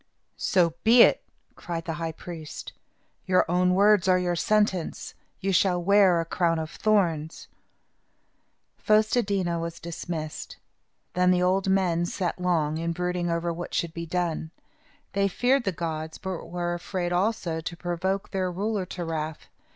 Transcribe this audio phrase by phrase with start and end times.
[0.37, 1.21] "So be it,"
[1.53, 2.73] cried the high priest.
[3.27, 5.13] "Your own words are your sentence.
[5.41, 7.47] You shall wear a crown of thorns."
[8.79, 10.57] Fos te di' na was dismissed.
[11.13, 14.49] Then the old men sat long, in brooding over what should be done.
[15.13, 19.49] They feared the gods, but were afraid, also, to provoke their ruler to wrath.